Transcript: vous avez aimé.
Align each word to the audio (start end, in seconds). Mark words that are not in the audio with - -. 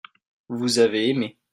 vous 0.49 0.79
avez 0.79 1.09
aimé. 1.11 1.37